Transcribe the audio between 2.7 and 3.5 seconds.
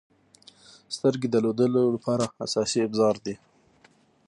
ابزار دي.